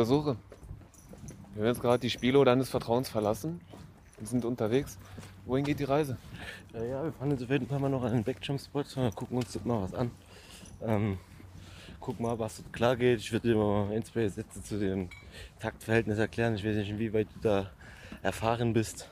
[0.00, 0.34] Ja, Suche.
[1.52, 3.60] Wir haben jetzt gerade die Spielo deines Vertrauens verlassen
[4.18, 4.96] und sind unterwegs.
[5.44, 6.16] Wohin geht die Reise?
[6.72, 8.82] Ja, ja, wir fahren jetzt auf jeden Fall mal noch an den Backjump-Spot,
[9.14, 10.10] gucken uns das mal was an.
[10.80, 11.18] Ähm,
[12.00, 13.18] guck mal, was klar geht.
[13.18, 15.10] Ich würde dir mal ein, zwei Sätze zu dem
[15.58, 16.54] Taktverhältnis erklären.
[16.54, 17.70] Ich weiß nicht, inwieweit du da
[18.22, 19.06] erfahren bist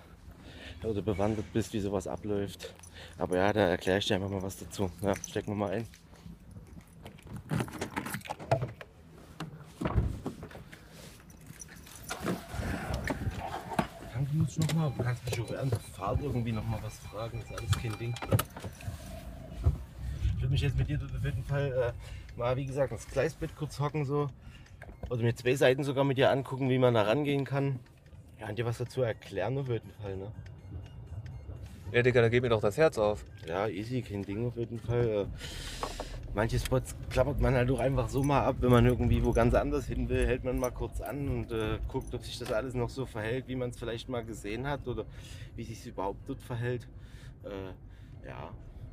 [0.82, 2.74] oder bewandert bist, wie sowas abläuft.
[3.18, 4.90] Aber ja, da erkläre ich dir einfach mal was dazu.
[5.02, 5.86] Ja, stecken wir mal ein.
[14.58, 16.98] Du musst noch mal, du kannst mich auch während der Fahrt irgendwie noch mal was
[16.98, 18.12] fragen, das ist alles kein Ding.
[20.34, 23.54] Ich würde mich jetzt mit dir auf jeden Fall äh, mal, wie gesagt, das Gleisbett
[23.54, 24.28] kurz hocken so.
[25.10, 27.78] Oder mir zwei Seiten sogar mit dir angucken, wie man da rangehen kann.
[28.40, 30.32] Ja, und dir was dazu erklären auf jeden Fall, ne?
[31.92, 33.24] Ja, Digga, da geht mir doch das Herz auf.
[33.46, 35.06] Ja, easy, kein Ding auf jeden Fall.
[35.08, 39.32] Äh, Manche Spots klappert man halt auch einfach so mal ab, wenn man irgendwie wo
[39.32, 42.52] ganz anders hin will, hält man mal kurz an und äh, guckt, ob sich das
[42.52, 45.04] alles noch so verhält, wie man es vielleicht mal gesehen hat oder
[45.56, 46.86] wie sich es überhaupt dort verhält.
[47.44, 48.50] Äh, ja,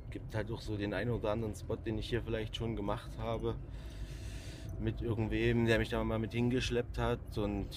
[0.09, 3.11] gibt halt auch so den einen oder anderen Spot, den ich hier vielleicht schon gemacht
[3.19, 3.55] habe
[4.79, 7.67] mit irgendwem, der mich da mal mit hingeschleppt hat und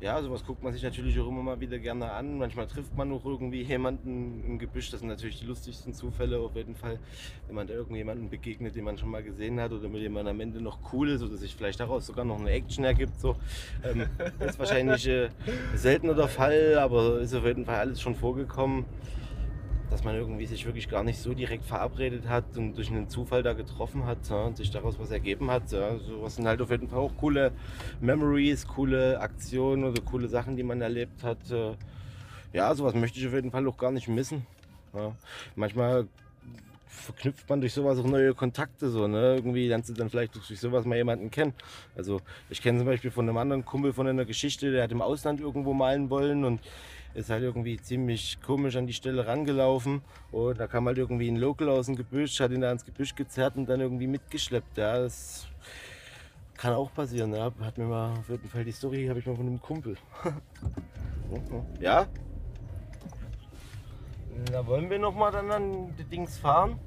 [0.00, 2.38] ja, sowas guckt man sich natürlich auch immer mal wieder gerne an.
[2.38, 4.90] Manchmal trifft man auch irgendwie jemanden im Gebüsch.
[4.90, 7.00] Das sind natürlich die lustigsten Zufälle auf jeden Fall,
[7.46, 10.28] wenn man da irgendjemanden begegnet, den man schon mal gesehen hat oder mit dem man
[10.28, 13.18] am Ende noch cool ist oder sich vielleicht daraus sogar noch eine Action ergibt.
[13.20, 13.34] So.
[13.82, 14.06] Ähm,
[14.38, 15.30] das ist wahrscheinlich äh,
[15.74, 18.84] seltener der Fall, aber ist auf jeden Fall alles schon vorgekommen
[19.90, 23.42] dass man irgendwie sich wirklich gar nicht so direkt verabredet hat und durch einen Zufall
[23.42, 25.72] da getroffen hat ja, und sich daraus was ergeben hat.
[25.72, 25.98] Ja.
[25.98, 27.52] Sowas sind halt auf jeden Fall auch coole
[28.00, 31.38] Memories, coole Aktionen oder coole Sachen, die man erlebt hat.
[32.52, 34.46] Ja, sowas möchte ich auf jeden Fall auch gar nicht missen.
[34.94, 35.14] Ja.
[35.56, 36.08] Manchmal
[36.88, 39.36] verknüpft man durch sowas auch neue Kontakte so, ne?
[39.36, 41.54] Irgendwie lernst du dann vielleicht durch sowas mal jemanden kennen.
[41.96, 45.02] Also ich kenne zum Beispiel von einem anderen Kumpel von einer Geschichte, der hat im
[45.02, 46.60] Ausland irgendwo malen wollen und
[47.14, 51.36] ist halt irgendwie ziemlich komisch an die Stelle rangelaufen und da kam halt irgendwie ein
[51.36, 54.76] Local aus dem Gebüsch, hat ihn da ins Gebüsch gezerrt und dann irgendwie mitgeschleppt.
[54.78, 55.46] Ja, das
[56.56, 57.34] kann auch passieren.
[57.34, 57.52] Ja.
[57.60, 59.96] Hat mir mal auf jeden Fall die Story, habe ich mal von einem Kumpel.
[61.80, 62.06] ja?
[64.46, 66.78] Da wollen wir noch mal dann an die Dings fahren.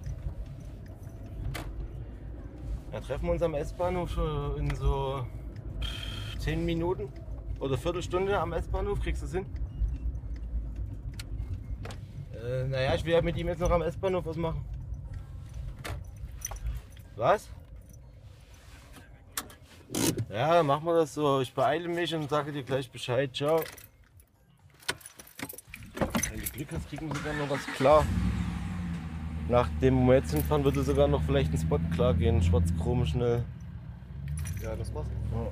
[2.92, 4.18] Da treffen wir uns am S-Bahnhof
[4.58, 5.26] in so
[6.40, 7.12] 10 Minuten
[7.60, 9.00] oder Viertelstunde am S-Bahnhof.
[9.00, 9.46] Kriegst du es hin?
[12.34, 14.66] Äh, naja, ich will mit ihm jetzt noch am S-Bahnhof was machen.
[17.16, 17.50] Was?
[20.30, 21.42] Ja, machen wir das so.
[21.42, 23.30] Ich beeile mich und sage dir gleich Bescheid.
[23.34, 23.62] Ciao.
[26.70, 28.06] Hast, kriegen sogar noch was klar.
[29.50, 32.42] Nach dem, jetzt hinfahren, würde sogar noch vielleicht ein Spot klar gehen.
[32.42, 33.44] Schwarz-Chrom schnell.
[34.62, 35.10] Ja, das passt.
[35.34, 35.52] Ja.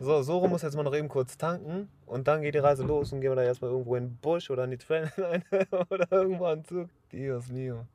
[0.00, 3.12] So, Soro muss jetzt mal noch eben kurz tanken und dann geht die Reise los
[3.12, 5.44] und gehen wir da erstmal irgendwo in den Busch oder in die Trailerline
[5.90, 6.88] oder irgendwo an Zug.
[7.12, 7.86] Dios mio.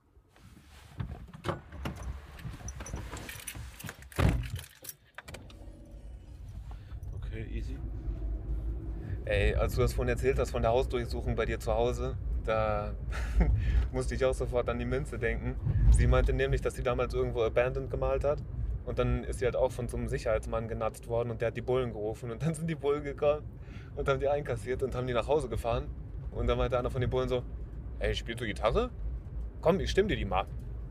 [7.18, 7.78] Okay, easy.
[9.30, 12.16] Ey, als du das vorhin erzählt hast von der Hausdurchsuchung bei dir zu Hause,
[12.46, 12.94] da
[13.92, 15.58] musste ich auch sofort an die Münze denken.
[15.92, 18.42] Sie meinte nämlich, dass sie damals irgendwo Abandoned gemalt hat
[18.86, 21.58] und dann ist sie halt auch von so einem Sicherheitsmann genatzt worden und der hat
[21.58, 22.32] die Bullen gerufen.
[22.32, 23.44] Und dann sind die Bullen gekommen
[23.98, 25.88] und haben die einkassiert und haben die nach Hause gefahren.
[26.32, 27.44] Und dann meinte einer von den Bullen so,
[28.00, 28.92] ey, spielst du Gitarre?
[29.60, 30.46] Komm, ich stimme dir die mal.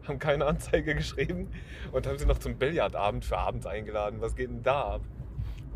[0.06, 1.48] Haben keine Anzeige geschrieben
[1.90, 4.20] und haben sie noch zum Billardabend für abends eingeladen.
[4.20, 5.00] Was geht denn da ab?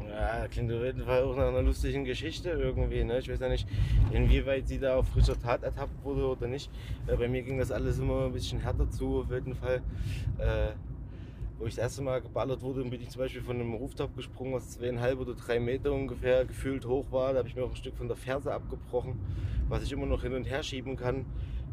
[0.08, 3.04] Ja, klingt auf jeden Fall auch nach einer lustigen Geschichte irgendwie.
[3.04, 3.18] Ne?
[3.18, 3.68] Ich weiß ja nicht,
[4.12, 6.70] inwieweit sie da auf frischer Tat ertappt wurde oder nicht.
[7.06, 9.82] Äh, bei mir ging das alles immer ein bisschen härter zu, auf jeden Fall.
[10.38, 10.72] Äh,
[11.58, 14.54] wo ich das erste Mal geballert wurde, bin ich zum Beispiel von einem Rooftop gesprungen,
[14.54, 17.32] was zweieinhalb oder drei Meter ungefähr gefühlt hoch war.
[17.32, 19.20] Da habe ich mir auch ein Stück von der Ferse abgebrochen,
[19.68, 21.26] was ich immer noch hin und her schieben kann.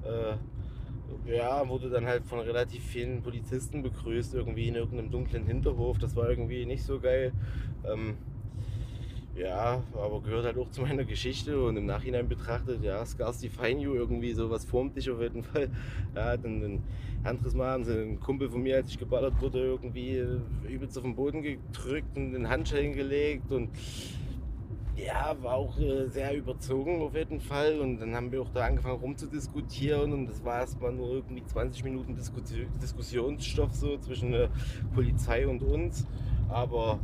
[0.03, 0.35] Äh,
[1.25, 5.97] ja, wurde dann halt von relativ vielen Polizisten begrüßt, irgendwie in irgendeinem dunklen Hinterhof.
[5.97, 7.31] Das war irgendwie nicht so geil.
[7.85, 8.15] Ähm,
[9.37, 13.79] ja, aber gehört halt auch zu meiner Geschichte und im Nachhinein betrachtet, ja, Scars Define
[13.79, 15.69] You irgendwie sowas formt dich auf jeden Fall.
[16.15, 16.83] Ja, dann ein
[17.23, 20.23] anderes Mal haben sie einen Kumpel von mir, als ich geballert wurde, irgendwie
[20.67, 23.69] übelst auf den Boden gedrückt und den Handschellen gelegt und
[24.97, 27.79] ja, war auch äh, sehr überzogen auf jeden Fall.
[27.79, 31.83] Und dann haben wir auch da angefangen rumzudiskutieren und das war erstmal nur irgendwie 20
[31.83, 34.49] Minuten Diskussionsstoff so zwischen der
[34.93, 36.07] Polizei und uns.
[36.49, 36.99] Aber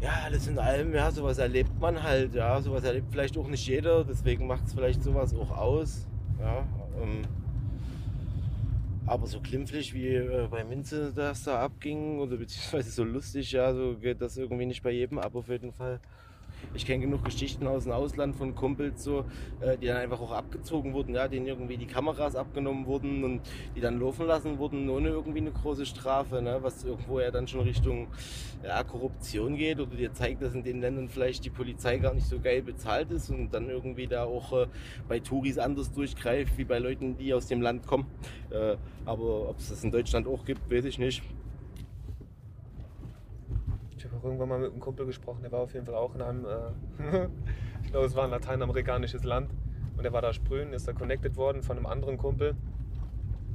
[0.00, 3.66] ja, alles in allem, ja, sowas erlebt man halt, ja, sowas erlebt vielleicht auch nicht
[3.66, 6.06] jeder, deswegen macht es vielleicht sowas auch aus.
[6.40, 6.66] Ja,
[7.02, 7.22] ähm,
[9.06, 13.74] Aber so klimpflich wie äh, bei Minze das da abging, oder beziehungsweise so lustig, ja,
[13.74, 16.00] so geht das irgendwie nicht bei jedem ab auf jeden Fall.
[16.74, 19.24] Ich kenne genug Geschichten aus dem Ausland von Kumpels, so,
[19.60, 23.40] äh, die dann einfach auch abgezogen wurden, ja, denen irgendwie die Kameras abgenommen wurden und
[23.74, 27.48] die dann laufen lassen wurden, ohne irgendwie eine große Strafe, ne, was irgendwo ja dann
[27.48, 28.08] schon Richtung
[28.62, 32.26] ja, Korruption geht oder dir zeigt, dass in den Ländern vielleicht die Polizei gar nicht
[32.26, 34.66] so geil bezahlt ist und dann irgendwie da auch äh,
[35.08, 38.06] bei Touris anders durchgreift wie bei Leuten, die aus dem Land kommen.
[38.50, 41.22] Äh, aber ob es das in Deutschland auch gibt, weiß ich nicht.
[44.18, 46.44] Auch irgendwann mal mit einem Kumpel gesprochen, der war auf jeden Fall auch in einem,
[46.44, 46.48] äh,
[47.84, 49.50] ich glaube, es war ein lateinamerikanisches Land.
[49.96, 52.54] Und der war da sprühen, ist da connected worden von einem anderen Kumpel.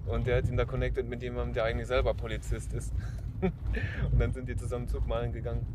[0.05, 2.93] Und der hat ihn da connected mit jemandem, der eigentlich selber Polizist ist.
[3.41, 5.65] und dann sind die zusammen Zug malen gegangen.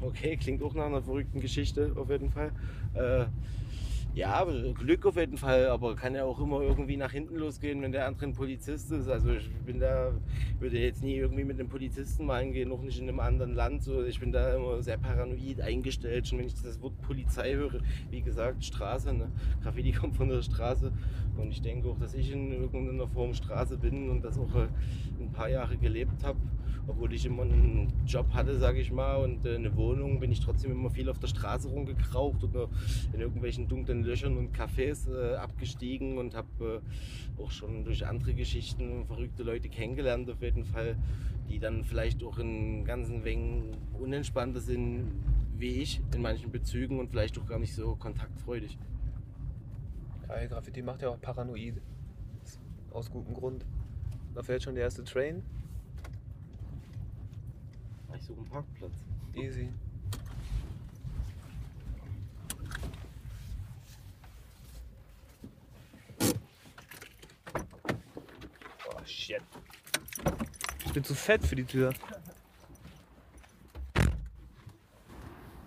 [0.00, 2.50] Okay, klingt auch nach einer verrückten Geschichte auf jeden Fall.
[2.94, 3.26] Äh,
[4.16, 4.42] ja,
[4.72, 8.06] Glück auf jeden Fall, aber kann ja auch immer irgendwie nach hinten losgehen, wenn der
[8.06, 9.10] andere ein Polizist ist.
[9.10, 10.10] Also ich bin da,
[10.58, 13.82] würde jetzt nie irgendwie mit einem Polizisten mal hingehen, noch nicht in einem anderen Land.
[13.82, 17.80] So, ich bin da immer sehr paranoid eingestellt, schon wenn ich das Wort Polizei höre.
[18.10, 19.30] Wie gesagt, Straße, ne?
[19.62, 20.92] Graffiti kommt von der Straße.
[21.36, 24.68] Und ich denke auch, dass ich in irgendeiner Form Straße bin und das auch äh,
[25.20, 26.38] ein paar Jahre gelebt habe
[26.86, 30.40] obwohl ich immer einen Job hatte, sage ich mal, und äh, eine Wohnung, bin ich
[30.40, 32.68] trotzdem immer viel auf der Straße rumgekraucht oder
[33.12, 36.82] in irgendwelchen dunklen Löchern und Cafés äh, abgestiegen und habe
[37.38, 40.96] äh, auch schon durch andere Geschichten verrückte Leute kennengelernt, auf jeden Fall,
[41.48, 45.10] die dann vielleicht auch in ganzen Wegen unentspannter sind
[45.58, 48.78] wie ich in manchen Bezügen und vielleicht auch gar nicht so kontaktfreudig.
[50.28, 51.80] Geil, Graffiti macht ja auch paranoid.
[52.90, 53.64] Aus gutem Grund.
[54.34, 55.42] Da fährt schon der erste Train.
[58.18, 58.92] Ich suche einen Parkplatz.
[59.34, 59.68] Easy.
[68.88, 69.42] Oh shit.
[70.84, 71.92] Ich bin zu fett für die Tür.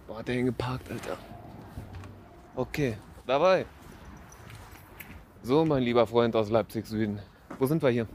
[0.07, 1.18] Boah, der geparkt, Alter.
[2.56, 2.98] Okay,
[3.28, 3.66] dabei.
[5.44, 7.19] So, mein lieber Freund aus Leipzig Süden.
[7.60, 8.07] Wo sind wir hier?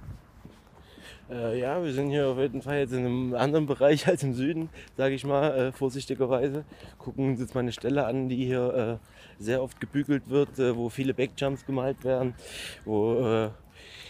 [1.30, 4.34] Äh, ja, wir sind hier auf jeden Fall jetzt in einem anderen Bereich als im
[4.34, 6.64] Süden, sage ich mal, äh, vorsichtigerweise.
[6.98, 10.76] Gucken uns jetzt mal eine Stelle an, die hier äh, sehr oft gebügelt wird, äh,
[10.76, 12.34] wo viele Backjumps gemalt werden,
[12.84, 13.50] wo äh,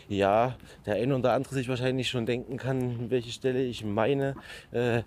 [0.09, 0.57] ja,
[0.87, 4.35] der eine oder andere sich wahrscheinlich schon denken kann, welche Stelle ich meine.
[4.73, 5.03] Äh,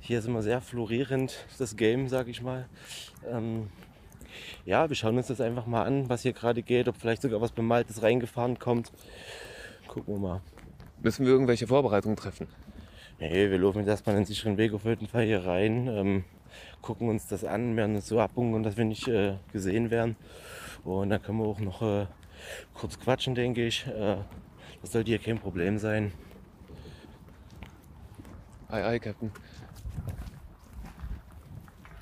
[0.00, 2.68] hier ist immer sehr florierend, das Game, sage ich mal.
[3.26, 3.68] Ähm,
[4.64, 7.40] ja, wir schauen uns das einfach mal an, was hier gerade geht, ob vielleicht sogar
[7.40, 8.92] was Bemaltes reingefahren kommt.
[9.88, 10.40] Gucken wir mal.
[11.02, 12.46] Müssen wir irgendwelche Vorbereitungen treffen?
[13.18, 16.24] Nee, wir laufen jetzt erstmal einen sicheren Weg auf jeden Fall hier rein, ähm,
[16.80, 20.14] gucken uns das an, werden uns so abbunkern, dass wir nicht äh, gesehen werden.
[20.84, 22.06] Und dann können wir auch noch äh,
[22.72, 23.84] kurz quatschen, denke ich.
[23.88, 24.18] Äh,
[24.80, 26.12] das sollte hier kein Problem sein.
[28.68, 29.32] Ei, ei, Captain.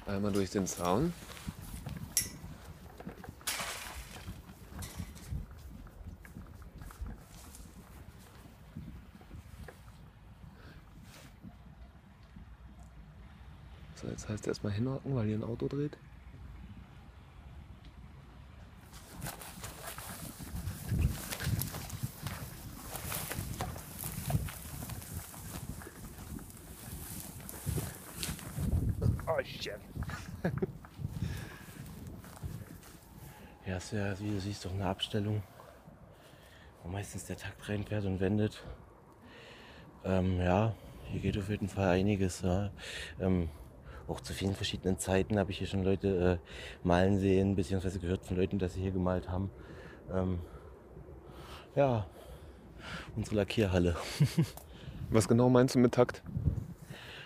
[0.07, 1.15] Einmal durch den Zaun.
[14.11, 15.97] Jetzt heißt erstmal hinhocken, weil hier ein Auto dreht.
[29.27, 29.73] Oh shit.
[33.67, 35.45] Ja, ist ja, wie du siehst, doch eine Abstellung,
[36.83, 38.65] wo meistens der Takt reinfährt und wendet.
[40.05, 40.75] Ähm, ja,
[41.05, 42.41] hier geht auf jeden Fall einiges.
[42.41, 42.73] Ja.
[43.21, 43.49] Ähm,
[44.11, 48.27] auch zu vielen verschiedenen Zeiten habe ich hier schon Leute äh, malen sehen, beziehungsweise gehört
[48.27, 49.51] von Leuten, dass sie hier gemalt haben.
[50.13, 50.41] Ähm,
[51.77, 52.07] ja,
[53.17, 53.97] unsere Lackierhalle.
[55.11, 56.23] Was genau meinst du mit Takt?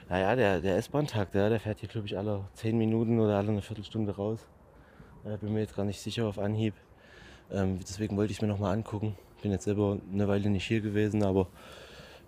[0.09, 3.51] Naja, der, der S-Bahn-Takt, der, der fährt hier, glaube ich, alle 10 Minuten oder alle
[3.51, 4.41] eine Viertelstunde raus.
[5.25, 6.75] Äh, bin mir jetzt gar nicht sicher auf Anhieb.
[7.51, 9.17] Ähm, deswegen wollte ich mir noch mal angucken.
[9.43, 11.49] Bin jetzt selber eine Weile nicht hier gewesen, aber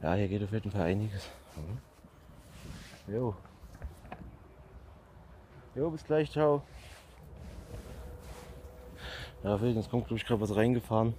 [0.02, 1.28] ja, hier geht auf jeden Fall einiges.
[1.56, 3.14] Mhm.
[3.14, 3.34] Jo.
[5.76, 6.62] Jo, bis gleich, ciao.
[9.44, 11.14] Ja, jetzt kommt, glaube ich, gerade was reingefahren.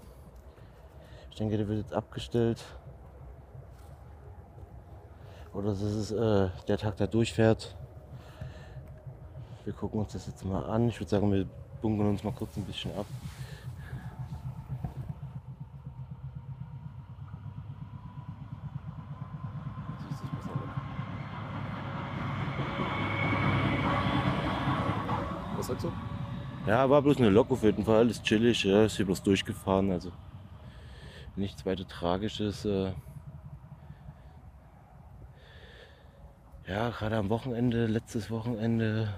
[1.30, 2.64] Ich denke, der wird jetzt abgestellt.
[5.54, 7.76] Oder das ist äh, der Tag, der durchfährt.
[9.64, 10.90] Wir gucken uns das jetzt mal an.
[10.90, 11.46] Ich würde sagen, wir
[11.82, 13.06] bunkern uns mal kurz ein bisschen ab.
[20.10, 20.74] Siehst du, ich muss aber-
[25.58, 25.92] Was sagst du?
[26.68, 29.90] Ja, war bloß eine Lok auf jeden Fall, alles chillig, ja, ist hier bloß durchgefahren,
[29.90, 30.12] also
[31.38, 32.66] nichts weiter Tragisches.
[32.66, 32.92] Äh,
[36.68, 39.14] ja, gerade am Wochenende, letztes Wochenende,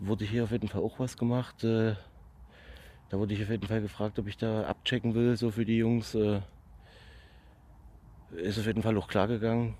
[0.00, 1.62] wurde hier auf jeden Fall auch was gemacht.
[1.62, 1.94] Äh,
[3.10, 5.76] da wurde ich auf jeden Fall gefragt, ob ich da abchecken will, so für die
[5.76, 6.16] Jungs.
[6.16, 6.40] Äh,
[8.32, 9.76] ist auf jeden Fall auch klar gegangen.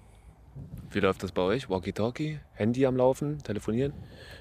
[0.92, 1.70] Wie läuft das bei euch?
[1.70, 2.40] Walkie-Talkie?
[2.54, 3.38] Handy am Laufen?
[3.38, 3.92] Telefonieren?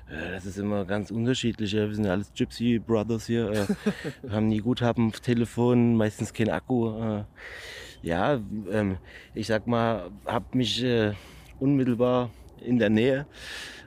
[0.10, 1.74] Äh, das ist immer ganz unterschiedlich.
[1.74, 3.52] Wir sind ja alles Gypsy Brothers hier.
[3.52, 3.68] Äh,
[4.24, 6.90] wir haben nie Guthaben auf Telefon, meistens kein Akku.
[7.00, 7.24] Äh,
[8.02, 8.98] ja, ähm,
[9.36, 10.84] ich sag mal, habe mich
[11.60, 13.26] unmittelbar in der Nähe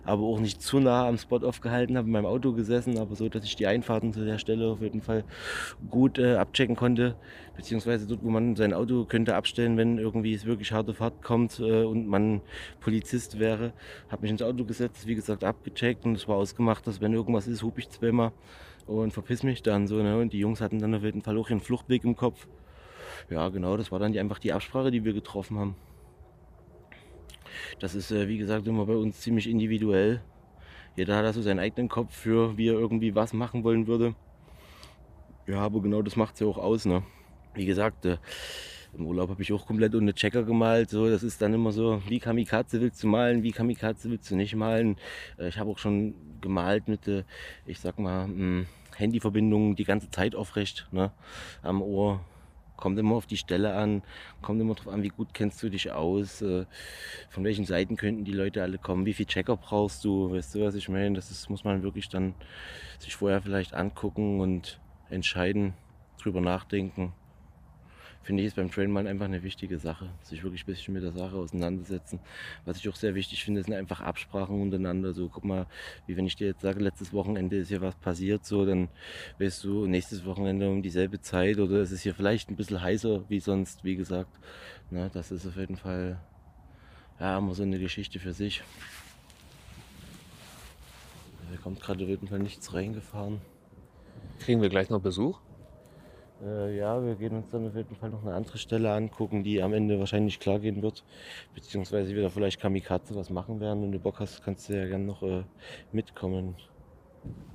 [0.04, 3.28] aber auch nicht zu nah am Spot aufgehalten, habe in meinem Auto gesessen, aber so,
[3.28, 5.24] dass ich die Einfahrten zu der Stelle auf jeden Fall
[5.90, 7.14] gut äh, abchecken konnte,
[7.56, 11.60] beziehungsweise dort, wo man sein Auto könnte abstellen, wenn irgendwie es wirklich harte Fahrt kommt
[11.60, 12.40] äh, und man
[12.80, 13.72] Polizist wäre.
[14.08, 17.46] Habe mich ins Auto gesetzt, wie gesagt, abgecheckt und es war ausgemacht, dass wenn irgendwas
[17.46, 18.32] ist, hupe ich zweimal
[18.86, 20.02] und verpiss mich dann so.
[20.02, 20.18] Ne?
[20.18, 22.46] Und die Jungs hatten dann auf jeden Fall auch ihren Fluchtweg im Kopf.
[23.30, 25.76] Ja, genau, das war dann die, einfach die Absprache, die wir getroffen haben.
[27.78, 30.20] Das ist, äh, wie gesagt, immer bei uns ziemlich individuell.
[30.96, 34.14] Jeder hat also seinen eigenen Kopf für, wie er irgendwie was machen wollen würde.
[35.46, 36.84] Ja, aber genau das macht es ja auch aus.
[36.84, 37.02] Ne?
[37.54, 38.18] Wie gesagt, äh,
[38.96, 40.90] im Urlaub habe ich auch komplett ohne Checker gemalt.
[40.90, 44.36] So, das ist dann immer so, wie Kamikaze willst du malen, wie Kamikaze willst du
[44.36, 44.96] nicht malen.
[45.38, 47.08] Äh, ich habe auch schon gemalt mit,
[47.66, 48.66] ich sag mal, hm,
[48.96, 51.12] Handyverbindungen die ganze Zeit aufrecht ne,
[51.62, 52.20] am Ohr.
[52.82, 54.02] Kommt immer auf die Stelle an,
[54.40, 56.66] kommt immer darauf an, wie gut kennst du dich aus, äh,
[57.30, 60.64] von welchen Seiten könnten die Leute alle kommen, wie viel Checker brauchst du, weißt du,
[60.64, 61.14] was ich meine?
[61.14, 62.34] Das ist, muss man wirklich dann
[62.98, 65.74] sich vorher vielleicht angucken und entscheiden,
[66.18, 67.12] drüber nachdenken
[68.22, 70.10] finde ich, ist beim Trailmalen einfach eine wichtige Sache.
[70.22, 72.20] Sich wirklich ein bisschen mit der Sache auseinandersetzen.
[72.64, 75.12] Was ich auch sehr wichtig finde, sind einfach Absprachen untereinander.
[75.12, 75.66] So, guck mal,
[76.06, 78.88] wie wenn ich dir jetzt sage, letztes Wochenende ist hier was passiert, so, dann
[79.38, 83.28] weißt du, nächstes Wochenende um dieselbe Zeit oder es ist hier vielleicht ein bisschen heißer
[83.28, 84.38] wie sonst, wie gesagt.
[84.90, 86.20] Na, das ist auf jeden Fall,
[87.18, 88.62] ja, immer so eine Geschichte für sich.
[91.50, 93.40] Da kommt gerade auf jeden Fall nichts reingefahren.
[94.38, 95.38] Kriegen wir gleich noch Besuch?
[96.42, 99.62] Äh, ja, wir gehen uns dann auf jeden Fall noch eine andere Stelle angucken, die
[99.62, 101.04] am Ende wahrscheinlich klar gehen wird.
[101.54, 103.82] Beziehungsweise wieder vielleicht Kamikaze was machen werden.
[103.82, 105.44] Wenn du Bock hast, kannst du ja gerne noch äh,
[105.92, 106.56] mitkommen.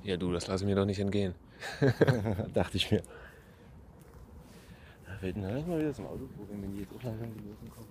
[0.02, 1.34] Ja, du, das lasse ich mir doch nicht entgehen.
[2.54, 3.02] Dachte ich mir.
[5.20, 7.88] Da dann mal wieder zum Auto probieren, wenn die jetzt auch langsam gelaufen kommen.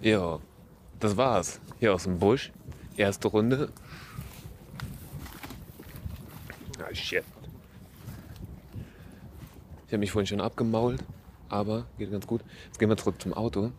[0.00, 0.40] Ja,
[0.98, 1.60] das war's.
[1.78, 2.52] Hier aus dem Busch.
[2.96, 3.70] Erste Runde.
[6.78, 7.24] Ah, shit.
[9.92, 11.04] Ich habe mich vorhin schon abgemault,
[11.50, 12.40] aber geht ganz gut.
[12.64, 13.72] Jetzt gehen wir zurück zum Auto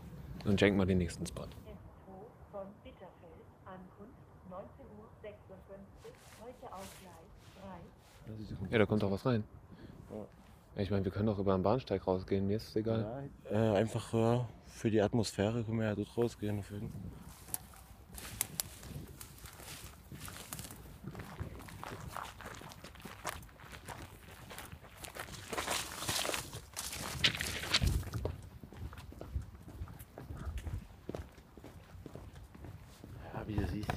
[0.46, 1.48] und schenken mal den nächsten Spot.
[8.70, 9.44] Ja, da kommt auch was rein.
[10.76, 13.28] Ich meine, wir können auch über den Bahnsteig rausgehen, mir ist es egal.
[13.52, 16.60] Ja, äh, einfach äh, für die Atmosphäre können wir ja dort rausgehen.
[16.60, 16.92] Auf jeden.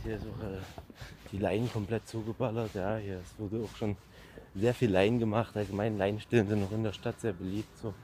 [0.06, 0.60] hier so äh,
[1.36, 2.74] die Leinen komplett zugeballert.
[2.74, 3.96] Ja, hier es wurde auch schon
[4.54, 5.56] sehr viel Leinen gemacht.
[5.56, 7.76] Allgemein Leinenstillen sind noch in der Stadt sehr beliebt.
[7.78, 7.94] So.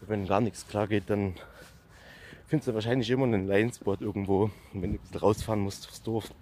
[0.00, 1.34] Wenn gar nichts klar geht, dann
[2.46, 4.44] findest du wahrscheinlich immer einen Leinspot irgendwo.
[4.72, 6.32] Und wenn du ein bisschen rausfahren musst aufs Dorf,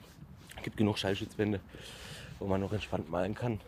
[0.63, 1.61] gibt genug Schallschutzwände,
[2.39, 3.61] wo man noch entspannt malen kann.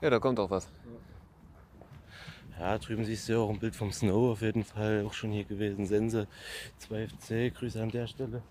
[0.00, 0.68] Ja, da kommt auch was.
[2.58, 5.44] Ja, drüben siehst du auch ein Bild vom Snow auf jeden Fall, auch schon hier
[5.44, 5.86] gewesen.
[5.86, 6.28] Sense
[6.88, 8.42] 2FC, Grüße an der Stelle.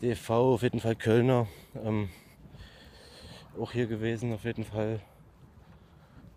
[0.00, 1.48] DV, auf jeden Fall Kölner.
[1.82, 2.08] Ähm,
[3.58, 5.00] auch hier gewesen, auf jeden Fall.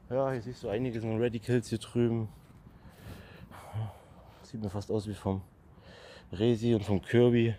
[0.09, 2.27] Ja, hier siehst du einiges an Radicals hier drüben.
[4.41, 5.43] Sieht mir fast aus wie vom
[6.31, 7.53] Resi und vom Kirby.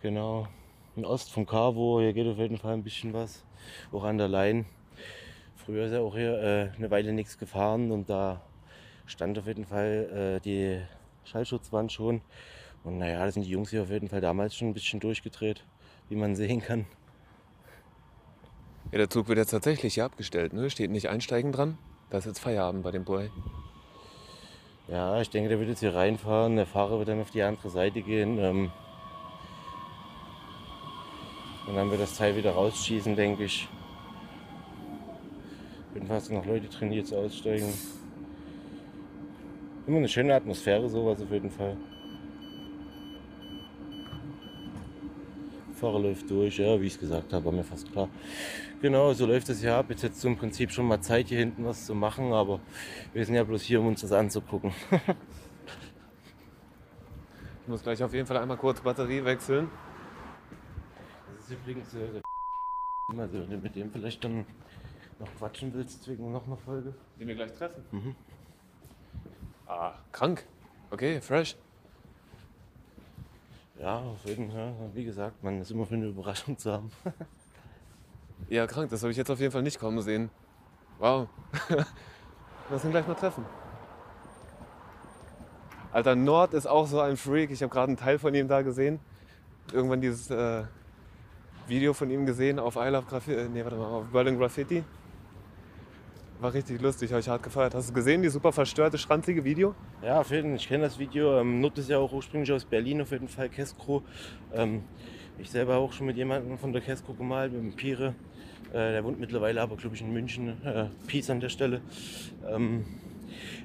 [0.00, 0.46] Genau.
[0.94, 3.44] In Ost vom Carvo, hier geht auf jeden Fall ein bisschen was.
[3.90, 4.64] Auch an der Line.
[5.56, 8.40] Früher ist ja auch hier äh, eine Weile nichts gefahren und da
[9.06, 10.80] stand auf jeden Fall äh, die
[11.24, 12.20] Schallschutzwand schon.
[12.84, 15.64] Und naja, da sind die Jungs hier auf jeden Fall damals schon ein bisschen durchgedreht,
[16.08, 16.86] wie man sehen kann.
[18.90, 20.68] Ja, der Zug wird jetzt tatsächlich hier abgestellt, ne?
[20.68, 21.78] Steht nicht einsteigen dran.
[22.10, 23.30] Da ist jetzt Feierabend bei dem Boy.
[24.88, 26.56] Ja, ich denke, der wird jetzt hier reinfahren.
[26.56, 28.38] Der Fahrer wird dann auf die andere Seite gehen.
[28.38, 28.70] Ähm
[31.66, 33.68] und dann wird das Teil wieder rausschießen, denke ich.
[35.94, 37.72] Jedenfalls noch Leute drin, die jetzt aussteigen.
[39.86, 41.76] Immer eine schöne Atmosphäre, sowas auf jeden Fall.
[45.82, 48.08] Radfahrer läuft durch, ja, wie ich es gesagt habe, war mir fast klar.
[48.80, 49.86] Genau, so läuft es ja ab.
[49.88, 52.60] Jetzt hättest du im Prinzip schon mal Zeit, hier hinten was zu machen, aber
[53.12, 54.72] wir sind ja bloß hier, um uns das anzugucken.
[57.64, 59.70] Ich muss gleich auf jeden Fall einmal kurz Batterie wechseln.
[61.36, 62.22] Das ist übrigens äh, der
[63.22, 64.44] also, wenn du mit dem vielleicht dann
[65.20, 66.92] noch quatschen willst wegen noch einer Folge.
[67.20, 67.84] Den wir gleich treffen.
[67.92, 68.16] Mhm.
[69.68, 70.44] Ah, krank.
[70.90, 71.56] Okay, fresh.
[73.82, 74.72] Ja, auf jeden Fall.
[74.94, 76.90] Wie gesagt, man ist immer für eine Überraschung zu haben.
[78.48, 80.28] Ja, krank, das habe ich jetzt auf jeden Fall nicht kommen sehen.
[80.98, 81.28] Wow.
[82.70, 83.46] Lass ihn gleich mal treffen.
[85.92, 87.52] Alter, Nord ist auch so ein Freak.
[87.52, 88.98] Ich habe gerade einen Teil von ihm da gesehen.
[89.72, 90.64] Irgendwann dieses äh,
[91.68, 93.48] Video von ihm gesehen auf I Love Graffiti.
[93.48, 94.82] Nee, warte mal, auf Berlin Graffiti.
[96.42, 97.72] War richtig lustig, habe ich hart gefeiert.
[97.72, 99.76] Hast du gesehen, die super verstörte, schranzige Video?
[100.04, 100.56] Ja, auf jeden Fall.
[100.56, 101.38] Ich kenne das Video.
[101.38, 104.02] Ähm, Nut ist ja auch ursprünglich aus Berlin, auf jeden Fall Keskro.
[104.52, 104.82] Ähm,
[105.38, 108.14] ich selber auch schon mit jemandem von der Keskro gemalt, mit dem Pire.
[108.72, 110.60] Äh, der wohnt mittlerweile aber, glaube ich, in München.
[110.64, 111.80] Äh, Peace an der Stelle.
[112.50, 112.86] Ähm,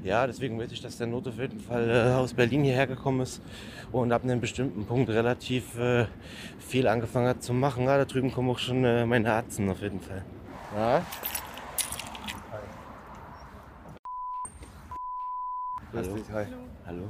[0.04, 3.22] ja, deswegen weiß ich, dass der Not auf jeden Fall äh, aus Berlin hierher gekommen
[3.22, 3.42] ist
[3.92, 6.06] und ab einem bestimmten Punkt relativ äh,
[6.60, 7.86] viel angefangen hat zu machen.
[7.86, 10.24] Ja, da drüben kommen auch schon äh, meine Arzten auf jeden Fall.
[10.76, 11.04] Ja.
[15.92, 16.16] Grüß Hallo.
[16.16, 16.46] dich, hi.
[16.86, 17.04] Hallo.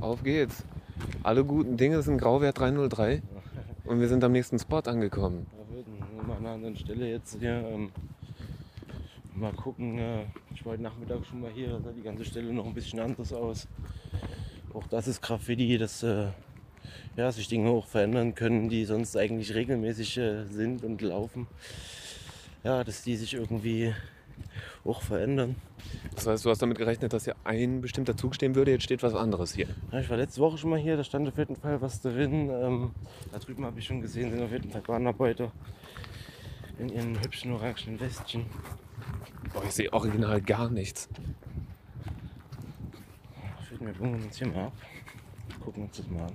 [0.00, 0.64] Auf geht's.
[1.22, 3.22] Alle guten Dinge sind Grauwert 303
[3.84, 5.46] und wir sind am nächsten Spot angekommen.
[5.70, 7.52] Wir sind an einer anderen Stelle jetzt hier.
[7.52, 7.92] Ähm,
[9.36, 9.98] mal gucken.
[9.98, 10.24] Äh,
[10.56, 11.68] ich war heute Nachmittag schon mal hier.
[11.68, 13.68] Da sah die ganze Stelle noch ein bisschen anders aus.
[14.72, 16.28] Auch das ist Graffiti, dass äh,
[17.14, 21.46] ja, sich Dinge auch verändern können, die sonst eigentlich regelmäßig äh, sind und laufen.
[22.64, 23.94] Ja, dass die sich irgendwie
[24.82, 25.56] auch verändern.
[26.14, 29.02] Das heißt, du hast damit gerechnet, dass hier ein bestimmter Zug stehen würde, jetzt steht
[29.02, 29.68] was anderes hier.
[29.92, 32.48] Ja, ich war letzte Woche schon mal hier, da stand auf jeden Fall was drin.
[32.50, 32.90] Ähm,
[33.30, 35.52] da drüben habe ich schon gesehen, sind auf jeden Fall Bahnarbeiter
[36.78, 38.46] in ihren hübschen orangen Westchen.
[39.56, 41.08] Boah, ich sehe original gar nichts.
[43.80, 44.72] Mir bringen uns hier mal ab.
[45.64, 46.32] Gucken uns das mal an.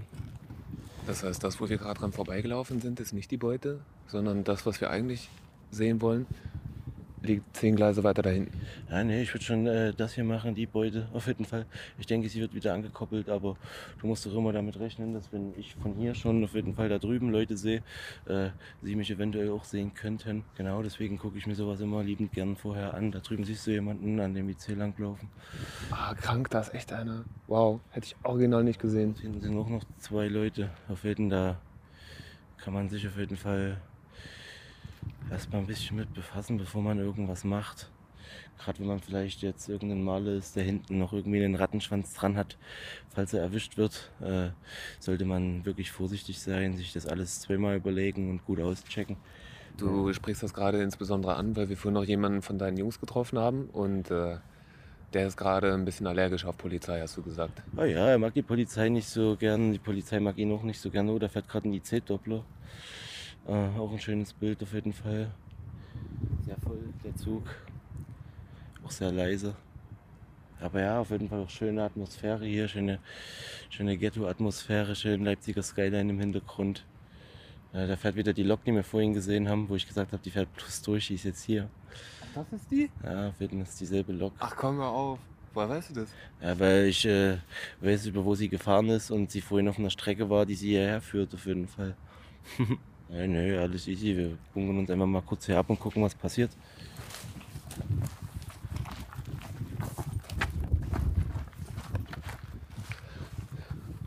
[1.05, 4.65] Das heißt, das, wo wir gerade dran vorbeigelaufen sind, ist nicht die Beute, sondern das,
[4.65, 5.29] was wir eigentlich
[5.69, 6.25] sehen wollen,
[7.21, 8.59] liegt zehn Gleise weiter da hinten.
[8.89, 11.65] Ja, nee, ich würde schon äh, das hier machen, die Beute, auf jeden Fall.
[11.99, 13.57] Ich denke, sie wird wieder angekoppelt, aber
[13.99, 16.89] du musst doch immer damit rechnen, dass wenn ich von hier schon auf jeden Fall
[16.89, 17.83] da drüben Leute sehe,
[18.25, 18.49] äh,
[18.81, 20.43] sie mich eventuell auch sehen könnten.
[20.55, 23.11] Genau, deswegen gucke ich mir sowas immer liebend gern vorher an.
[23.11, 25.29] Da drüben siehst du jemanden an dem IC langlaufen.
[25.91, 27.25] Ah, krank, da ist echt einer.
[27.47, 29.15] Wow, hätte ich original nicht gesehen.
[29.21, 30.69] Hinten sind auch noch zwei Leute.
[30.89, 31.57] Auf jeden da
[32.57, 33.77] kann man sich auf jeden Fall
[35.29, 37.89] erstmal ein bisschen mit befassen, bevor man irgendwas macht.
[38.57, 42.37] Gerade wenn man vielleicht jetzt irgendein Maler ist, der hinten noch irgendwie einen Rattenschwanz dran
[42.37, 42.57] hat,
[43.09, 44.49] falls er erwischt wird, äh,
[44.99, 49.17] sollte man wirklich vorsichtig sein, sich das alles zweimal überlegen und gut auschecken.
[49.77, 53.39] Du sprichst das gerade insbesondere an, weil wir vorhin noch jemanden von deinen Jungs getroffen
[53.39, 54.37] haben und äh,
[55.13, 57.61] der ist gerade ein bisschen allergisch auf Polizei, hast du gesagt.
[57.75, 60.79] Ah ja, er mag die Polizei nicht so gern, die Polizei mag ihn auch nicht
[60.79, 61.09] so gern.
[61.09, 62.43] Oh, da fährt gerade ein IC-Doppler.
[63.47, 65.31] Äh, auch ein schönes Bild auf jeden Fall.
[66.45, 67.43] Sehr voll, der Zug.
[68.85, 69.55] Auch sehr leise.
[70.59, 72.99] Aber ja, auf jeden Fall auch schöne Atmosphäre hier, schöne,
[73.69, 76.85] schöne Ghetto-Atmosphäre, schön Leipziger Skyline im Hintergrund.
[77.73, 80.21] Äh, da fährt wieder die Lok, die wir vorhin gesehen haben, wo ich gesagt habe,
[80.21, 81.67] die fährt plus durch, die ist jetzt hier.
[82.35, 82.89] Das ist die?
[83.03, 84.33] Ja, auf jeden Fall ist dieselbe Lok.
[84.39, 85.19] Ach komm mal auf.
[85.53, 86.09] Woher weißt du das?
[86.41, 87.37] Ja, weil ich äh,
[87.81, 90.69] weiß, über wo sie gefahren ist und sie vorhin auf einer Strecke war, die sie
[90.69, 91.95] hierher führt, auf jeden Fall.
[93.11, 94.15] ja, nö, alles easy.
[94.15, 96.51] Wir bunkern uns einfach mal kurz hier ab und gucken, was passiert.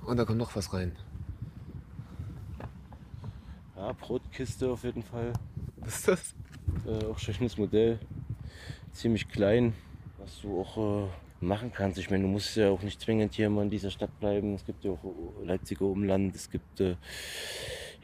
[0.06, 0.92] Und da kommt noch was rein.
[3.76, 5.32] Ja, Brotkiste auf jeden Fall.
[5.76, 6.34] Was ist das?
[6.86, 7.98] Äh, auch schönes Modell.
[8.92, 9.74] Ziemlich klein,
[10.18, 11.08] was du auch äh,
[11.44, 11.98] machen kannst.
[11.98, 14.54] Ich meine, du musst ja auch nicht zwingend hier immer in dieser Stadt bleiben.
[14.54, 15.02] Es gibt ja auch
[15.42, 16.34] Leipziger Umland.
[16.36, 16.96] Es gibt äh,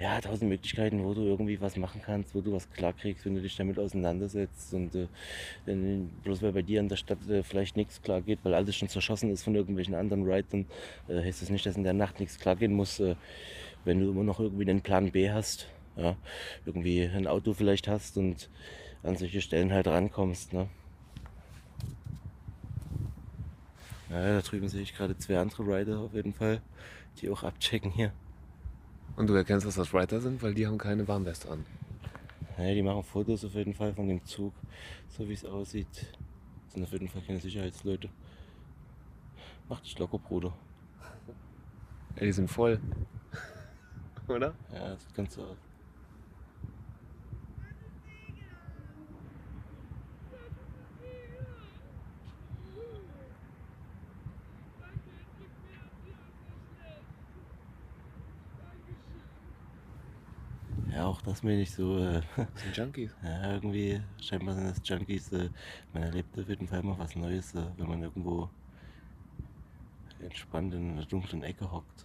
[0.01, 3.43] ja tausend Möglichkeiten, wo du irgendwie was machen kannst, wo du was klarkriegst, wenn du
[3.43, 4.73] dich damit auseinandersetzt.
[4.73, 5.07] Und äh,
[6.25, 8.89] bloß weil bei dir in der Stadt äh, vielleicht nichts klar geht, weil alles schon
[8.89, 10.65] zerschossen ist von irgendwelchen anderen Writern,
[11.09, 12.99] äh, heißt das nicht, dass in der Nacht nichts klar gehen muss.
[12.99, 13.15] Äh,
[13.85, 16.17] wenn du immer noch irgendwie einen Plan B hast, ja,
[16.65, 18.49] irgendwie ein Auto vielleicht hast und
[19.03, 20.55] an solche Stellen halt rankommst.
[20.55, 20.69] Ne?
[24.09, 26.63] Ja, da drüben sehe ich gerade zwei andere Rider auf jeden Fall,
[27.21, 28.13] die auch abchecken hier.
[29.21, 31.67] Und du erkennst, dass das Writer sind, weil die haben keine Warnweste an.
[32.57, 34.55] Ja, die machen Fotos auf jeden Fall von dem Zug,
[35.11, 35.87] so wie es aussieht.
[36.65, 38.09] Das sind auf jeden Fall keine Sicherheitsleute.
[39.69, 40.55] Mach dich locker, Bruder.
[42.17, 42.81] Ja, die sind voll.
[44.27, 44.55] Oder?
[44.73, 45.70] Ja, das sieht ganz so aus.
[61.31, 61.97] Das mir nicht so.
[61.97, 63.13] Äh, Das sind Junkies.
[63.23, 65.31] ja, irgendwie, scheinbar sind das Junkies.
[65.31, 65.49] Äh,
[65.93, 68.51] man erlebt auf jeden Fall mal was Neues, äh, wenn man irgendwo
[70.21, 72.05] entspannt in einer dunklen Ecke hockt.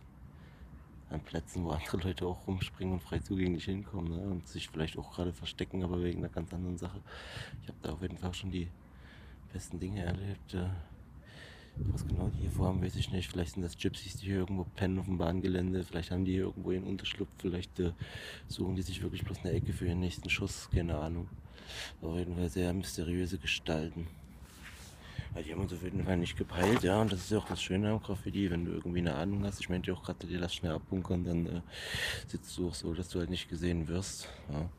[1.09, 4.21] An Plätzen, wo andere Leute auch rumspringen und frei zugänglich hinkommen ne?
[4.27, 7.01] und sich vielleicht auch gerade verstecken, aber wegen einer ganz anderen Sache.
[7.63, 8.67] Ich habe da auf jeden Fall schon die
[9.51, 10.53] besten Dinge erlebt.
[10.53, 10.69] Äh,
[11.77, 13.29] was genau die hier vorhaben, weiß ich nicht.
[13.29, 15.83] Vielleicht sind das Gypsies, die hier irgendwo pennen auf dem Bahngelände.
[15.83, 17.29] Vielleicht haben die hier irgendwo ihren Unterschlupf.
[17.37, 17.91] Vielleicht äh,
[18.47, 20.69] suchen die sich wirklich bloß eine Ecke für ihren nächsten Schuss.
[20.73, 21.27] Keine Ahnung.
[22.01, 24.07] Auf jeden Fall sehr mysteriöse Gestalten.
[25.35, 27.01] Ja, die haben uns auf jeden Fall nicht gepeilt, ja.
[27.01, 29.59] Und das ist ja auch das Schöne am Graffiti, wenn du irgendwie eine Ahnung hast.
[29.59, 31.61] Ich meinte ja auch gerade, dir lass schnell abbunkern, dann äh,
[32.27, 34.29] sitzt du auch so, dass du halt nicht gesehen wirst.
[34.51, 34.69] Ja.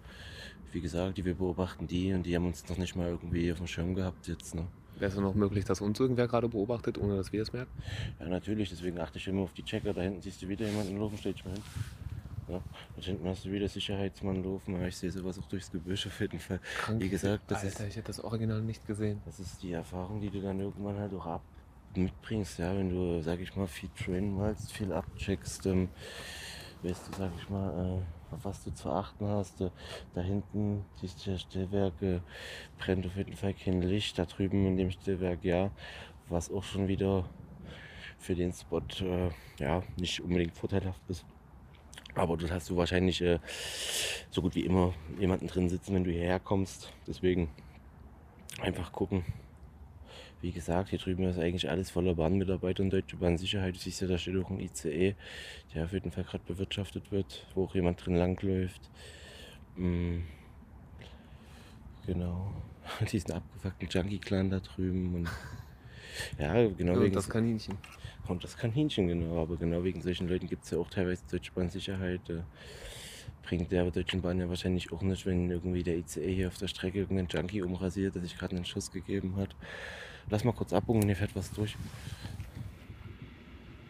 [0.72, 3.58] Wie gesagt, die wir beobachten die und die haben uns noch nicht mal irgendwie auf
[3.58, 4.66] dem Schirm gehabt jetzt, ne?
[4.98, 7.70] Wäre es noch möglich, dass uns irgendwer gerade beobachtet, ohne dass wir es merken?
[8.18, 9.92] Ja, natürlich, deswegen achte ich immer auf die Checker.
[9.92, 11.62] Da hinten siehst du wieder jemanden laufen, stell mal hin.
[12.48, 12.62] Ja,
[12.96, 16.20] da hinten hast du wieder Sicherheitsmann laufen, aber ich sehe sowas auch durchs Gebüsch auf
[16.20, 16.60] jeden Fall.
[16.78, 17.02] Krank.
[17.02, 19.20] Wie gesagt, das Alter, ist, ich hätte das Original nicht gesehen.
[19.26, 21.42] das ist die Erfahrung, die du dann irgendwann halt auch ab
[21.96, 25.88] mitbringst, ja, wenn du, sag ich mal, viel trainen malst, viel abcheckst, ähm,
[26.82, 29.60] weißt du, sag ich mal, äh, auf was du zu achten hast.
[29.60, 29.70] Äh,
[30.14, 31.94] da hinten, dieses Stellwerk,
[32.78, 34.18] brennt auf jeden Fall kein Licht.
[34.18, 35.70] Da drüben in dem Stellwerk, ja,
[36.28, 37.24] was auch schon wieder
[38.18, 41.24] für den Spot, äh, ja, nicht unbedingt vorteilhaft ist.
[42.14, 43.38] Aber dort hast du wahrscheinlich äh,
[44.30, 46.92] so gut wie immer jemanden drin sitzen, wenn du hierher kommst.
[47.06, 47.50] Deswegen
[48.60, 49.24] einfach gucken.
[50.46, 53.74] Wie gesagt, hier drüben ist eigentlich alles voller Bahnmitarbeiter und Deutsche Bahnsicherheit.
[53.74, 55.16] Du siehst ja, da steht auch ein ICE,
[55.74, 58.80] der auf jeden Fall gerade bewirtschaftet wird, wo auch jemand drin langläuft.
[59.74, 60.18] Mm.
[62.06, 62.54] Genau.
[63.10, 65.16] Diesen abgefuckten Junkie-Clan da drüben.
[65.16, 65.28] Und
[66.38, 67.76] ja, genau Und wegen das Kaninchen.
[68.28, 69.42] und das Kaninchen, genau.
[69.42, 72.30] Aber genau wegen solchen Leuten gibt es ja auch teilweise Deutsche Bahnsicherheit.
[72.30, 72.42] Äh,
[73.42, 76.68] bringt der Deutschen Bahn ja wahrscheinlich auch nicht, wenn irgendwie der ICE hier auf der
[76.68, 79.56] Strecke irgendeinen Junkie umrasiert, der sich gerade einen Schuss gegeben hat.
[80.28, 81.76] Lass mal kurz abbuchen, hier fährt was durch.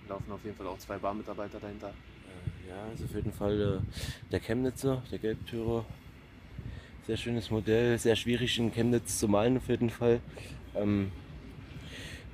[0.08, 1.88] Laufen auf jeden Fall auch zwei Barmitarbeiter dahinter.
[1.88, 5.84] Äh, Ja, ist auf jeden Fall äh, der Chemnitzer, der Gelbtürer.
[7.06, 10.20] Sehr schönes Modell, sehr schwierig in Chemnitz zu malen auf jeden Fall.
[10.74, 11.10] Ähm,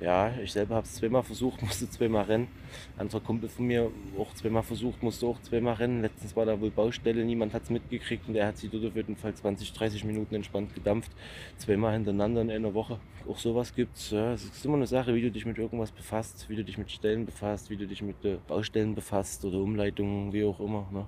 [0.03, 2.49] ja, ich selber habe es zweimal versucht, musste zweimal rennen.
[2.97, 3.89] Anderer Kumpel von mir
[4.19, 6.01] auch zweimal versucht, musste auch zweimal rennen.
[6.01, 8.95] Letztens war da wohl Baustelle, niemand hat es mitgekriegt und er hat sich dort auf
[8.97, 11.11] jeden Fall 20, 30 Minuten entspannt gedampft.
[11.57, 12.99] Zweimal hintereinander in einer Woche.
[13.29, 14.11] Auch sowas gibt's.
[14.11, 16.77] Ja, es ist immer eine Sache, wie du dich mit irgendwas befasst, wie du dich
[16.77, 20.85] mit Stellen befasst, wie du dich mit äh, Baustellen befasst oder Umleitungen, wie auch immer.
[20.91, 21.07] Ne?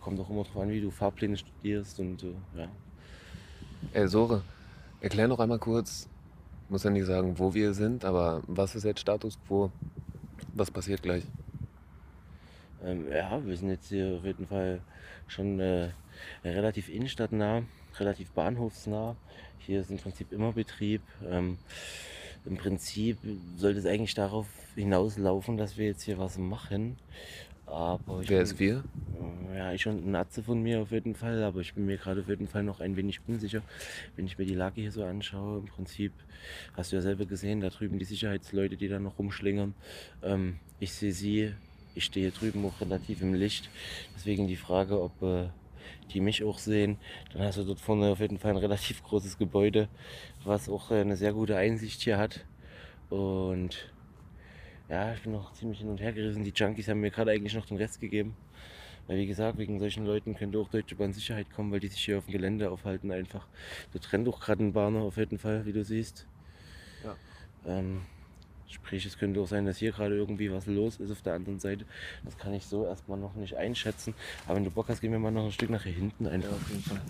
[0.00, 2.68] Kommt auch immer darauf an, wie du Fahrpläne studierst und äh, ja.
[3.94, 4.42] Ey, Sore,
[5.00, 6.10] erklär noch einmal kurz,
[6.68, 9.70] muss ja nicht sagen, wo wir sind, aber was ist jetzt Status quo?
[10.54, 11.24] Was passiert gleich?
[12.84, 14.80] Ähm, ja, wir sind jetzt hier auf jeden Fall
[15.26, 15.90] schon äh,
[16.44, 17.62] relativ innenstadtnah,
[17.98, 19.16] relativ bahnhofsnah.
[19.58, 21.02] Hier ist im Prinzip immer Betrieb.
[21.26, 21.58] Ähm,
[22.44, 23.18] Im Prinzip
[23.56, 26.96] sollte es eigentlich darauf hinauslaufen, dass wir jetzt hier was machen.
[27.70, 28.84] Aber ich Wer bin- ist wir?
[29.54, 32.20] Ja, ich und ein Atze von mir auf jeden Fall, aber ich bin mir gerade
[32.20, 33.62] auf jeden Fall noch ein wenig unsicher,
[34.14, 35.58] wenn ich mir die Lage hier so anschaue.
[35.58, 36.12] Im Prinzip
[36.74, 39.74] hast du ja selber gesehen, da drüben die Sicherheitsleute, die da noch rumschlingern.
[40.22, 41.54] Ähm, ich sehe sie,
[41.94, 43.68] ich stehe hier drüben auch relativ im Licht.
[44.14, 45.48] Deswegen die Frage, ob äh,
[46.12, 46.96] die mich auch sehen.
[47.32, 49.88] Dann hast du dort vorne auf jeden Fall ein relativ großes Gebäude,
[50.44, 52.44] was auch äh, eine sehr gute Einsicht hier hat.
[53.10, 53.90] Und
[54.88, 56.44] ja, ich bin noch ziemlich hin und her gerissen.
[56.44, 58.34] Die Junkies haben mir gerade eigentlich noch den Rest gegeben.
[59.06, 62.04] Weil wie gesagt, wegen solchen Leuten könnte auch Deutsche Bahn Sicherheit kommen, weil die sich
[62.04, 63.46] hier auf dem Gelände aufhalten einfach.
[63.92, 66.26] Da trennt auch gerade ein Bahner auf jeden Fall, wie du siehst.
[67.02, 67.16] Ja.
[67.66, 68.02] Ähm,
[68.68, 71.58] sprich, es könnte auch sein, dass hier gerade irgendwie was los ist auf der anderen
[71.58, 71.86] Seite.
[72.24, 74.14] Das kann ich so erstmal noch nicht einschätzen.
[74.46, 76.52] Aber wenn du Bock hast, gehen wir mal noch ein Stück nach hier hinten einfach.
[76.52, 77.00] auf jeden Fall.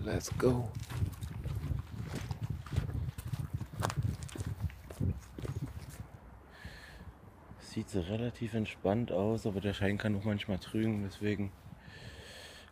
[0.00, 0.70] Let's go.
[7.78, 11.52] sieht sie relativ entspannt aus, aber der Schein kann auch manchmal trügen, deswegen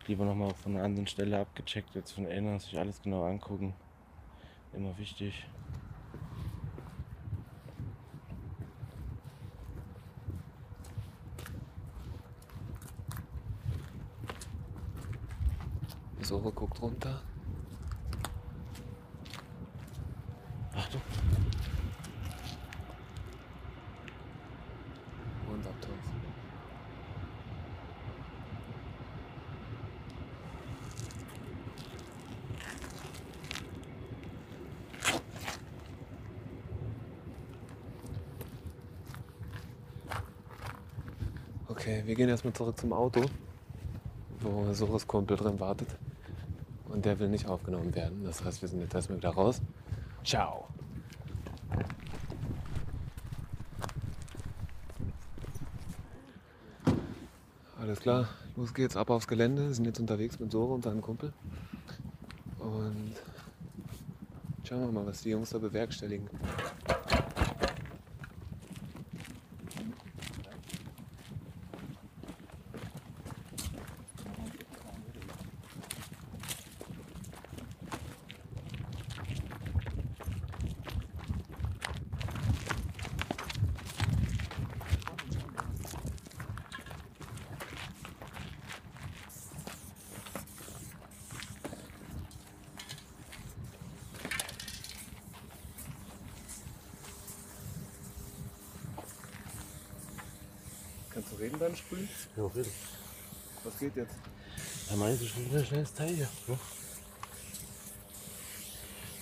[0.05, 3.73] lieber nochmal von einer anderen Stelle abgecheckt, als von einer, sich alles genau angucken.
[4.73, 5.47] Immer wichtig.
[16.19, 17.21] Das Ohr guckt runter.
[42.07, 43.25] Wir gehen erstmal zurück zum Auto,
[44.39, 45.89] wo Soros Kumpel drin wartet.
[46.87, 48.23] Und der will nicht aufgenommen werden.
[48.23, 49.61] Das heißt, wir sind jetzt erstmal wieder raus.
[50.23, 50.69] Ciao.
[57.77, 59.67] Alles klar, los geht's, ab aufs Gelände.
[59.67, 61.33] Wir sind jetzt unterwegs mit Sore und seinem Kumpel.
[62.59, 63.15] Und
[64.63, 66.29] schauen wir mal, was die Jungs da bewerkstelligen.
[101.75, 102.09] Sprühen?
[102.35, 102.71] Ja, reden.
[103.63, 104.15] Was geht jetzt?
[104.89, 106.29] Da meinst du schon wieder ein schnelles Teil hier.
[106.47, 106.59] Ne?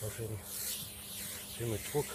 [0.02, 0.40] Auf jeden
[1.58, 2.06] Schön mit Druck.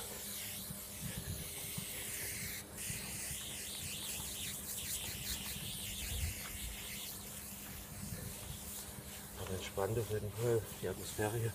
[9.40, 11.52] Aber entspannt auf jeden Fall die Atmosphäre hier.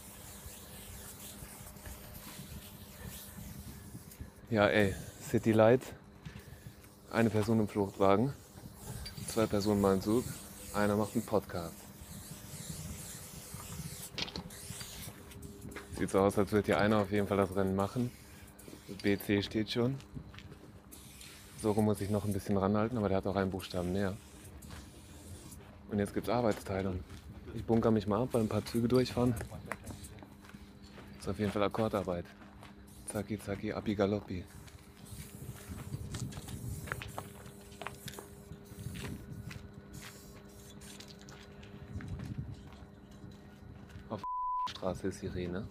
[4.49, 4.95] Ja, ey,
[5.29, 5.81] City Light.
[7.11, 8.33] Eine Person im Fluchtwagen,
[9.35, 10.23] zwei Personen mal im Zug,
[10.73, 11.75] einer macht einen Podcast.
[15.97, 18.11] Sieht so aus, als würde hier einer auf jeden Fall das Rennen machen.
[19.03, 19.95] BC steht schon.
[21.61, 24.15] Soro muss ich noch ein bisschen ranhalten, aber der hat auch einen Buchstaben mehr.
[25.91, 27.03] Und jetzt gibt's Arbeitsteilung.
[27.55, 29.35] Ich bunker mich mal ab, weil ein paar Züge durchfahren.
[31.19, 32.25] Ist auf jeden Fall Akkordarbeit.
[33.07, 34.45] Zacki, zacki, abi galoppi.
[44.85, 45.67] Auf Sirene.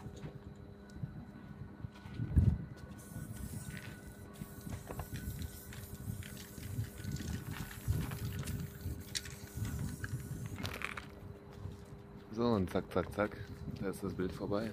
[12.33, 13.37] So, und zack, zack, zack.
[13.81, 14.73] Da ist das Bild vorbei.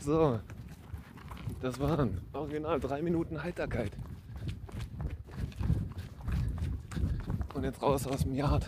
[0.00, 0.40] So,
[1.60, 3.92] das waren original drei Minuten Heiterkeit.
[7.60, 8.66] Und jetzt raus aus dem Yard.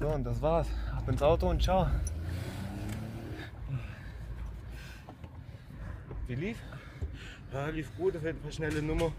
[0.00, 0.68] So, und das war's.
[0.96, 1.86] Ab ins Auto und ciao.
[6.26, 6.56] Wie lief?
[7.52, 9.12] Ja, lief gut, auf jeden Fall schnelle Nummer.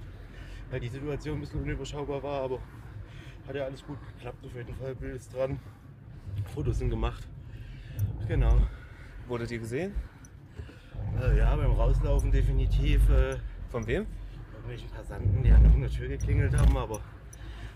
[0.72, 2.60] Weil die Situation ein bisschen unüberschaubar war, aber
[3.48, 4.96] hat ja alles gut geklappt auf jeden Fall.
[4.96, 5.60] Bild ist dran.
[6.56, 7.28] Fotos sind gemacht.
[8.28, 8.58] Genau.
[9.28, 9.93] Wurde die gesehen?
[11.47, 13.38] Ja, beim Rauslaufen definitiv äh,
[13.71, 14.05] Von wem?
[14.51, 16.99] irgendwelchen Passanten, die an der Tür geklingelt haben, aber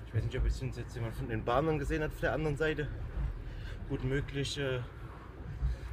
[0.06, 2.58] ich weiß nicht, ob es jetzt jemand von den Bahnern gesehen hat auf der anderen
[2.58, 2.90] Seite.
[3.88, 4.60] Gut möglich.
[4.60, 4.80] Äh,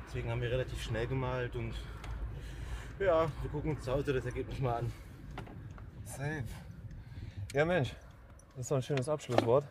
[0.08, 1.72] deswegen haben wir relativ schnell gemalt und
[2.98, 4.92] ja, wir gucken uns zu Hause das Ergebnis mal an.
[6.04, 6.42] Safe.
[7.52, 7.94] Ja Mensch,
[8.56, 9.64] das ist doch ein schönes Abschlusswort.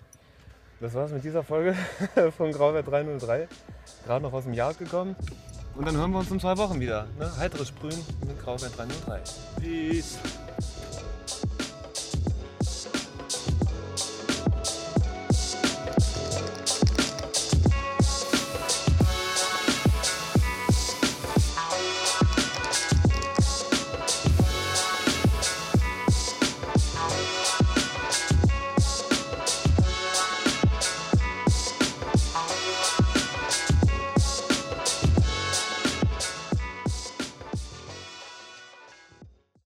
[0.80, 1.76] Das war's mit dieser Folge
[2.38, 3.50] von Grauwert 303.
[4.06, 5.14] Gerade noch aus dem Jagd gekommen.
[5.78, 7.06] Und dann hören wir uns in zwei Wochen wieder.
[7.20, 7.32] Ne?
[7.38, 9.22] Heiteres Sprühen mit Grauwert 303.
[9.62, 10.18] Peace.